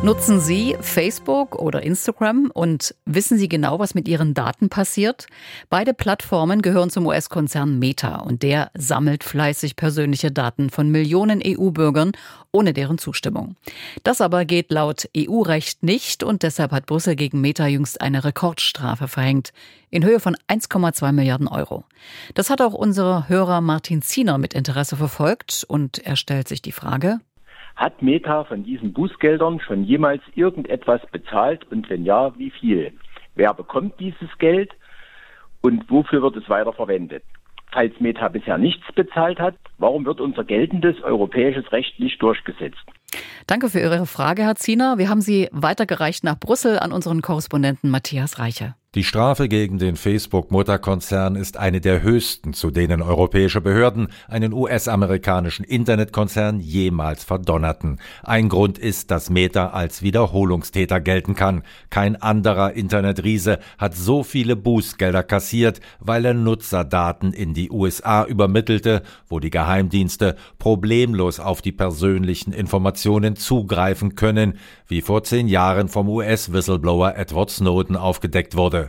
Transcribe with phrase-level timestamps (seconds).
[0.00, 5.26] Nutzen Sie Facebook oder Instagram und wissen Sie genau, was mit Ihren Daten passiert?
[5.70, 12.12] Beide Plattformen gehören zum US-Konzern Meta und der sammelt fleißig persönliche Daten von Millionen EU-Bürgern
[12.52, 13.56] ohne deren Zustimmung.
[14.04, 19.08] Das aber geht laut EU-Recht nicht und deshalb hat Brüssel gegen Meta jüngst eine Rekordstrafe
[19.08, 19.52] verhängt
[19.90, 21.82] in Höhe von 1,2 Milliarden Euro.
[22.34, 26.72] Das hat auch unser Hörer Martin Ziener mit Interesse verfolgt und er stellt sich die
[26.72, 27.18] Frage,
[27.78, 32.92] hat Meta von diesen Bußgeldern schon jemals irgendetwas bezahlt und wenn ja, wie viel?
[33.36, 34.72] Wer bekommt dieses Geld
[35.60, 37.22] und wofür wird es weiter verwendet?
[37.70, 42.84] Falls Meta bisher nichts bezahlt hat, warum wird unser geltendes europäisches Recht nicht durchgesetzt?
[43.46, 44.98] Danke für Ihre Frage, Herr Ziener.
[44.98, 48.74] Wir haben sie weitergereicht nach Brüssel an unseren Korrespondenten Matthias Reiche.
[48.98, 55.64] Die Strafe gegen den Facebook-Mutterkonzern ist eine der höchsten, zu denen europäische Behörden einen US-amerikanischen
[55.64, 58.00] Internetkonzern jemals verdonnerten.
[58.24, 61.62] Ein Grund ist, dass Meta als Wiederholungstäter gelten kann.
[61.90, 69.04] Kein anderer Internetriese hat so viele Bußgelder kassiert, weil er Nutzerdaten in die USA übermittelte,
[69.28, 74.58] wo die Geheimdienste problemlos auf die persönlichen Informationen zugreifen können,
[74.88, 78.87] wie vor zehn Jahren vom US-Whistleblower Edward Snowden aufgedeckt wurde.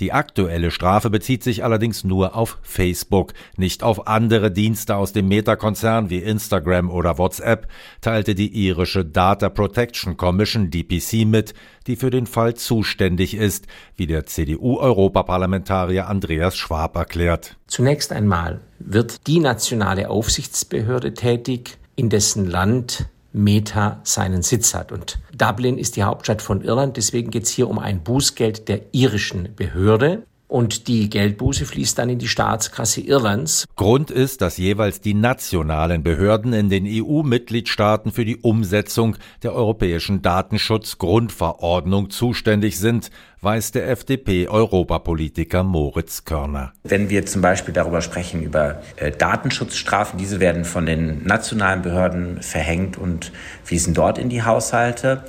[0.00, 5.28] Die aktuelle Strafe bezieht sich allerdings nur auf Facebook, nicht auf andere Dienste aus dem
[5.28, 7.66] Meta-Konzern wie Instagram oder WhatsApp,
[8.02, 11.54] teilte die irische Data Protection Commission DPC mit,
[11.86, 17.56] die für den Fall zuständig ist, wie der CDU-Europaparlamentarier Andreas Schwab erklärt.
[17.66, 24.90] Zunächst einmal wird die nationale Aufsichtsbehörde tätig, in dessen Land Meta seinen Sitz hat.
[24.92, 28.80] Und Dublin ist die Hauptstadt von Irland, deswegen geht es hier um ein Bußgeld der
[28.92, 30.22] irischen Behörde.
[30.48, 33.64] Und die Geldbuße fließt dann in die Staatskasse Irlands.
[33.74, 40.22] Grund ist, dass jeweils die nationalen Behörden in den EU-Mitgliedstaaten für die Umsetzung der europäischen
[40.22, 46.72] Datenschutzgrundverordnung zuständig sind, weiß der FDP-Europapolitiker Moritz Körner.
[46.84, 52.42] Wenn wir zum Beispiel darüber sprechen, über äh, Datenschutzstrafen, diese werden von den nationalen Behörden
[52.42, 53.32] verhängt und
[53.64, 55.24] fließen dort in die Haushalte.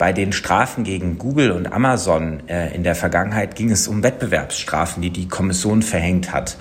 [0.00, 5.02] Bei den Strafen gegen Google und Amazon äh, in der Vergangenheit ging es um Wettbewerbsstrafen,
[5.02, 6.56] die die Kommission verhängt hat.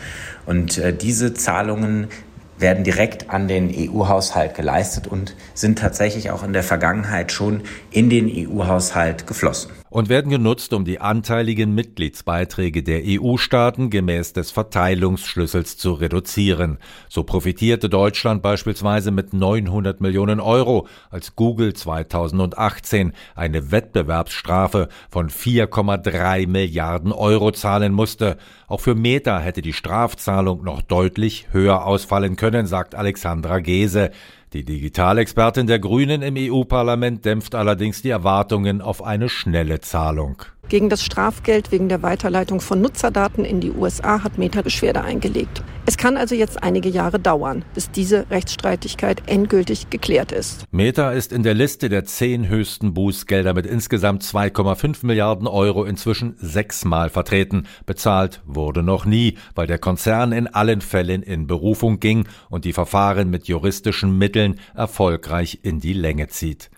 [0.46, 2.10] Und äh, diese Zahlungen
[2.58, 7.62] werden direkt an den EU-Haushalt geleistet und sind tatsächlich auch in der Vergangenheit schon
[7.92, 14.52] in den EU-Haushalt geflossen und werden genutzt, um die anteiligen Mitgliedsbeiträge der EU-Staaten gemäß des
[14.52, 16.78] Verteilungsschlüssels zu reduzieren.
[17.10, 26.48] So profitierte Deutschland beispielsweise mit 900 Millionen Euro, als Google 2018 eine Wettbewerbsstrafe von 4,3
[26.48, 28.38] Milliarden Euro zahlen musste.
[28.68, 34.12] Auch für Meta hätte die Strafzahlung noch deutlich höher ausfallen können, sagt Alexandra Gese.
[34.54, 40.42] Die Digitalexpertin der Grünen im EU-Parlament dämpft allerdings die Erwartungen auf eine schnelle Zahlung.
[40.70, 45.64] Gegen das Strafgeld wegen der Weiterleitung von Nutzerdaten in die USA hat Meta Beschwerde eingelegt.
[45.88, 50.66] Es kann also jetzt einige Jahre dauern, bis diese Rechtsstreitigkeit endgültig geklärt ist.
[50.70, 56.36] Meta ist in der Liste der zehn höchsten Bußgelder mit insgesamt 2,5 Milliarden Euro inzwischen
[56.38, 57.66] sechsmal vertreten.
[57.88, 62.74] Bezahlt wurde noch nie, weil der Konzern in allen Fällen in Berufung ging und die
[62.74, 66.70] Verfahren mit juristischen Mitteln erfolgreich in die Länge zieht.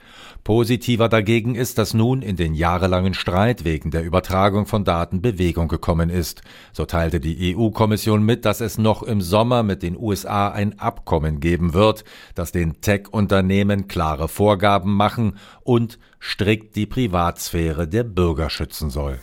[0.43, 5.67] Positiver dagegen ist, dass nun in den jahrelangen Streit wegen der Übertragung von Daten Bewegung
[5.67, 6.41] gekommen ist.
[6.73, 11.39] So teilte die EU-Kommission mit, dass es noch im Sommer mit den USA ein Abkommen
[11.39, 12.03] geben wird,
[12.35, 19.19] das den Tech-Unternehmen klare Vorgaben machen und strikt die Privatsphäre der Bürger schützen soll.